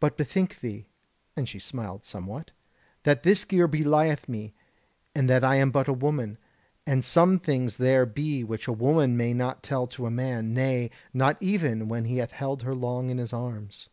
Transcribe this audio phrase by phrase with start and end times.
[0.00, 0.86] But bethink thee"
[1.36, 2.52] (and she smiled somewhat)
[3.02, 4.54] "that this gear belieth me,
[5.14, 6.38] and that I am but a woman;
[6.86, 10.90] and some things there be which a woman may not tell to a man, nay,
[11.12, 13.90] not even when he hath held her long in his arms."